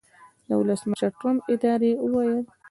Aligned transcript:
د 0.47 0.49
ولسمشرټرمپ 0.61 1.39
ادارې 1.53 1.91
وویل 2.03 2.39